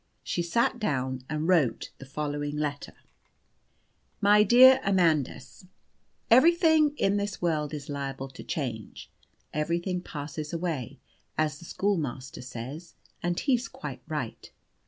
[0.23, 2.95] She sat down and wrote the following letter:
[4.19, 5.67] "MY DEAR AMANDUS,
[6.31, 9.11] "Everything in this world is liable to change.
[9.53, 10.97] Everything passes away,
[11.37, 14.49] as the schoolmaster says, and he's quite right.